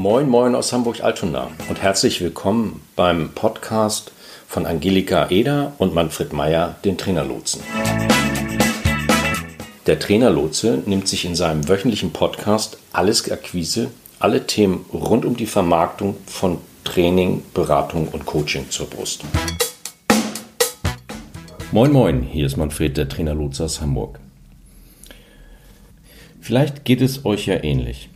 Moin, 0.00 0.28
moin 0.28 0.54
aus 0.54 0.72
Hamburg-Altona 0.72 1.50
und 1.68 1.82
herzlich 1.82 2.20
willkommen 2.20 2.82
beim 2.94 3.30
Podcast 3.34 4.12
von 4.46 4.64
Angelika 4.64 5.28
Eder 5.28 5.72
und 5.78 5.92
Manfred 5.92 6.32
Meyer, 6.32 6.76
den 6.84 6.96
Trainerlotsen. 6.96 7.62
Der 9.88 9.98
Trainerlotse 9.98 10.84
nimmt 10.86 11.08
sich 11.08 11.24
in 11.24 11.34
seinem 11.34 11.68
wöchentlichen 11.68 12.12
Podcast 12.12 12.78
alles 12.92 13.28
Akquise, 13.28 13.90
alle 14.20 14.46
Themen 14.46 14.84
rund 14.92 15.24
um 15.24 15.36
die 15.36 15.46
Vermarktung 15.46 16.14
von 16.26 16.58
Training, 16.84 17.42
Beratung 17.52 18.06
und 18.06 18.24
Coaching 18.24 18.70
zur 18.70 18.86
Brust. 18.86 19.24
Moin, 21.72 21.90
moin, 21.90 22.22
hier 22.22 22.46
ist 22.46 22.56
Manfred, 22.56 22.96
der 22.96 23.08
Trainerlotse 23.08 23.64
aus 23.64 23.80
Hamburg. 23.80 24.20
Vielleicht 26.40 26.84
geht 26.84 27.00
es 27.00 27.24
euch 27.24 27.46
ja 27.46 27.64
ähnlich. 27.64 28.10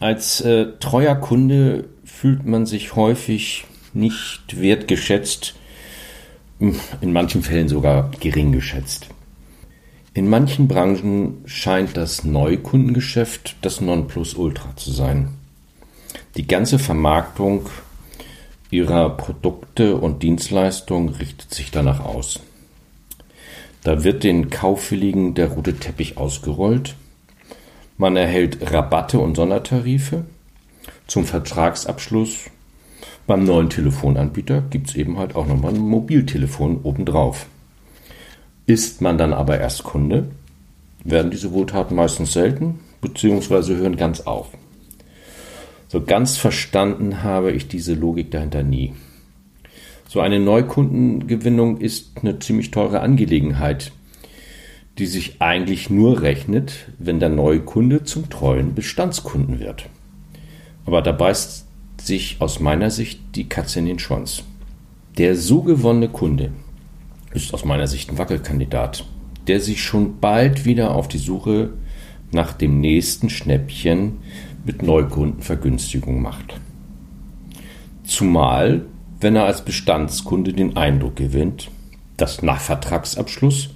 Als 0.00 0.40
äh, 0.40 0.66
treuer 0.80 1.14
Kunde 1.14 1.84
fühlt 2.04 2.44
man 2.46 2.66
sich 2.66 2.96
häufig 2.96 3.64
nicht 3.94 4.60
wertgeschätzt, 4.60 5.54
in 7.00 7.12
manchen 7.12 7.42
Fällen 7.42 7.68
sogar 7.68 8.10
gering 8.20 8.52
geschätzt. 8.52 9.08
In 10.14 10.28
manchen 10.28 10.68
Branchen 10.68 11.42
scheint 11.46 11.96
das 11.96 12.24
Neukundengeschäft 12.24 13.56
das 13.62 13.80
Nonplusultra 13.80 14.76
zu 14.76 14.92
sein. 14.92 15.28
Die 16.36 16.46
ganze 16.46 16.78
Vermarktung 16.78 17.68
ihrer 18.70 19.10
Produkte 19.16 19.96
und 19.96 20.22
Dienstleistungen 20.22 21.10
richtet 21.10 21.52
sich 21.52 21.70
danach 21.70 22.00
aus. 22.00 22.40
Da 23.84 24.04
wird 24.04 24.22
den 24.22 24.50
Kaufwilligen 24.50 25.34
der 25.34 25.48
rote 25.48 25.74
Teppich 25.74 26.16
ausgerollt 26.16 26.94
man 27.96 28.16
erhält 28.16 28.72
Rabatte 28.72 29.18
und 29.18 29.36
Sondertarife. 29.36 30.24
Zum 31.06 31.24
Vertragsabschluss 31.24 32.50
beim 33.26 33.44
neuen 33.44 33.70
Telefonanbieter 33.70 34.62
gibt 34.70 34.90
es 34.90 34.96
eben 34.96 35.18
halt 35.18 35.36
auch 35.36 35.46
nochmal 35.46 35.74
ein 35.74 35.80
Mobiltelefon 35.80 36.80
obendrauf. 36.82 37.46
Ist 38.66 39.00
man 39.00 39.18
dann 39.18 39.32
aber 39.32 39.60
erst 39.60 39.84
Kunde, 39.84 40.28
werden 41.04 41.30
diese 41.30 41.52
Wohltaten 41.52 41.96
meistens 41.96 42.32
selten 42.32 42.80
bzw. 43.00 43.76
hören 43.76 43.96
ganz 43.96 44.22
auf. 44.22 44.48
So 45.88 46.00
ganz 46.00 46.38
verstanden 46.38 47.22
habe 47.22 47.52
ich 47.52 47.68
diese 47.68 47.94
Logik 47.94 48.30
dahinter 48.30 48.62
nie. 48.62 48.94
So 50.08 50.20
eine 50.20 50.40
Neukundengewinnung 50.40 51.78
ist 51.78 52.18
eine 52.22 52.38
ziemlich 52.38 52.70
teure 52.70 53.00
Angelegenheit, 53.00 53.92
die 54.98 55.06
sich 55.06 55.40
eigentlich 55.40 55.90
nur 55.90 56.22
rechnet, 56.22 56.88
wenn 56.98 57.20
der 57.20 57.30
neue 57.30 57.60
Kunde 57.60 58.04
zum 58.04 58.28
treuen 58.28 58.74
Bestandskunden 58.74 59.58
wird. 59.58 59.88
Aber 60.84 61.02
da 61.02 61.12
beißt 61.12 61.66
sich 62.00 62.36
aus 62.40 62.60
meiner 62.60 62.90
Sicht 62.90 63.20
die 63.34 63.48
Katze 63.48 63.78
in 63.78 63.86
den 63.86 63.98
Schwanz. 63.98 64.42
Der 65.18 65.36
so 65.36 65.62
gewonnene 65.62 66.08
Kunde 66.08 66.50
ist 67.32 67.54
aus 67.54 67.64
meiner 67.64 67.86
Sicht 67.86 68.10
ein 68.10 68.18
Wackelkandidat, 68.18 69.04
der 69.46 69.60
sich 69.60 69.82
schon 69.82 70.20
bald 70.20 70.64
wieder 70.64 70.94
auf 70.94 71.08
die 71.08 71.18
Suche 71.18 71.70
nach 72.32 72.52
dem 72.52 72.80
nächsten 72.80 73.30
Schnäppchen 73.30 74.18
mit 74.64 74.82
Neukundenvergünstigung 74.82 76.20
macht. 76.22 76.60
Zumal, 78.04 78.84
wenn 79.20 79.36
er 79.36 79.44
als 79.44 79.64
Bestandskunde 79.64 80.52
den 80.52 80.76
Eindruck 80.76 81.16
gewinnt, 81.16 81.70
dass 82.16 82.42
nach 82.42 82.60
Vertragsabschluss 82.60 83.70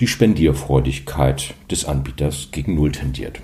die 0.00 0.06
Spendierfreudigkeit 0.06 1.54
des 1.70 1.84
Anbieters 1.84 2.48
gegen 2.50 2.74
Null 2.74 2.92
tendiert. 2.92 3.40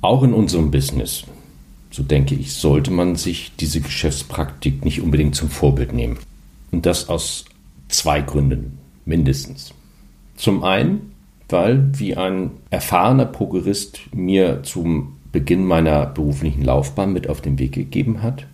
Auch 0.00 0.22
in 0.22 0.32
unserem 0.32 0.70
Business, 0.70 1.24
so 1.90 2.02
denke 2.02 2.34
ich, 2.34 2.54
sollte 2.54 2.90
man 2.90 3.16
sich 3.16 3.52
diese 3.58 3.80
Geschäftspraktik 3.80 4.84
nicht 4.84 5.00
unbedingt 5.00 5.34
zum 5.34 5.50
Vorbild 5.50 5.92
nehmen. 5.92 6.18
Und 6.70 6.86
das 6.86 7.08
aus 7.08 7.44
zwei 7.88 8.20
Gründen 8.20 8.78
mindestens. 9.04 9.72
Zum 10.36 10.64
einen, 10.64 11.12
weil, 11.48 11.90
wie 11.98 12.16
ein 12.16 12.50
erfahrener 12.70 13.26
Pokerist 13.26 14.00
mir 14.14 14.62
zum 14.62 15.16
Beginn 15.32 15.64
meiner 15.64 16.06
beruflichen 16.06 16.62
Laufbahn 16.62 17.12
mit 17.12 17.28
auf 17.28 17.40
den 17.40 17.58
Weg 17.58 17.72
gegeben 17.72 18.22
hat, 18.22 18.46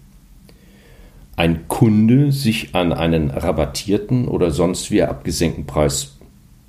ein 1.37 1.67
Kunde 1.69 2.31
sich 2.31 2.75
an 2.75 2.93
einen 2.93 3.31
rabattierten 3.31 4.29
oder 4.29 4.51
sonst 4.51 4.91
wie 4.91 5.03
abgesenkten 5.03 5.65
Preis 5.65 6.19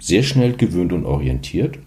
sehr 0.04 0.24
schnell 0.24 0.52
gewöhnt 0.54 0.92
und 0.92 1.06
orientiert 1.06 1.80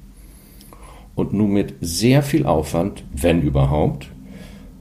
und 1.15 1.35
nun 1.35 1.51
mit 1.53 1.75
sehr 1.83 2.23
viel 2.23 2.47
Aufwand, 2.47 3.05
wenn 3.13 3.43
überhaupt, 3.43 4.09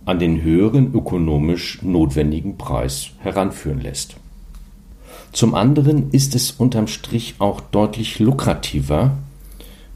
an 0.06 0.20
den 0.20 0.42
höheren 0.42 0.94
ökonomisch 0.94 1.82
notwendigen 1.82 2.58
Preis 2.58 3.10
heranführen 3.20 3.82
lässt. 3.82 4.16
Zum 5.34 5.54
anderen 5.54 6.12
ist 6.12 6.34
es 6.34 6.52
unterm 6.52 6.88
Strich 6.88 7.36
auch 7.40 7.60
deutlich 7.60 8.20
lukrativer, 8.20 9.18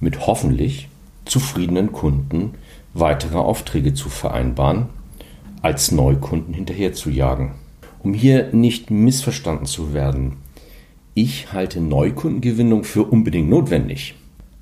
mit 0.02 0.28
hoffentlich 0.28 0.90
zufriedenen 1.24 1.94
Kunden 1.94 2.56
weitere 2.94 3.38
Aufträge 3.38 3.94
zu 3.94 4.10
vereinbaren, 4.10 4.88
als 5.62 5.94
Neukunden 5.94 6.54
hinterherzujagen. 6.54 7.52
Um 8.04 8.14
hier 8.14 8.52
nicht 8.52 8.92
missverstanden 8.92 9.66
zu 9.66 9.94
werden, 9.94 10.34
ich 11.22 11.52
halte 11.52 11.82
Neukundengewinnung 11.82 12.86
für 12.86 13.04
unbedingt 13.04 13.50
notwendig. 13.50 14.16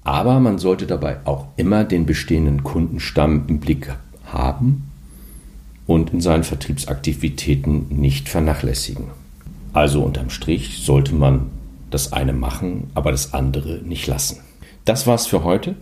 Aber 0.04 0.40
man 0.40 0.58
sollte 0.58 0.88
dabei 0.88 1.20
auch 1.26 1.46
immer 1.56 1.84
den 1.84 2.08
bestehenden 2.08 2.64
Kundenstamm 2.64 3.44
im 3.48 3.60
Blick 3.60 3.94
haben 4.26 4.90
und 5.86 6.14
in 6.14 6.22
seinen 6.22 6.44
Vertriebsaktivitäten 6.44 7.88
nicht 7.90 8.28
vernachlässigen. 8.28 9.06
Also 9.72 10.02
unterm 10.02 10.32
Strich 10.32 10.80
sollte 10.80 11.14
man 11.14 11.52
das 11.92 12.12
eine 12.12 12.34
machen, 12.34 12.90
aber 12.96 13.12
das 13.12 13.36
andere 13.36 13.80
nicht 13.84 14.08
lassen. 14.08 14.40
Das 14.84 15.06
war's 15.06 15.28
für 15.28 15.44
heute. 15.44 15.76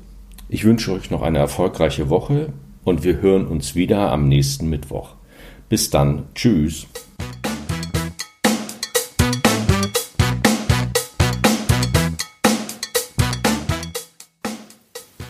Ich 0.50 0.66
wünsche 0.66 0.92
euch 0.92 1.10
noch 1.10 1.22
eine 1.22 1.38
erfolgreiche 1.38 2.10
Woche 2.10 2.52
und 2.84 3.06
wir 3.06 3.22
hören 3.22 3.48
uns 3.48 3.76
wieder 3.76 4.12
am 4.12 4.28
nächsten 4.28 4.70
Mittwoch. 4.70 5.14
Bis 5.70 5.90
dann. 5.90 6.24
Tschüss. 6.36 6.88